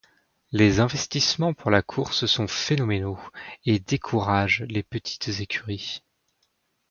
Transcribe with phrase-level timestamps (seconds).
[0.51, 3.19] Les investissements pour la course sont phénoménaux
[3.67, 6.01] et découragent les petites écuries.